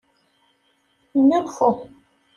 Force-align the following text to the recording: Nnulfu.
Nnulfu. 1.19 1.67